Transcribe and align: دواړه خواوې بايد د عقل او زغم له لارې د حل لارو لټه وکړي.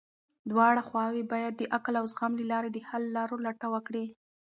دواړه 0.51 0.81
خواوې 0.89 1.23
بايد 1.31 1.53
د 1.57 1.63
عقل 1.75 1.93
او 2.01 2.05
زغم 2.13 2.31
له 2.39 2.45
لارې 2.51 2.69
د 2.71 2.77
حل 2.89 3.03
لارو 3.17 3.35
لټه 3.45 3.67
وکړي. 3.73 4.05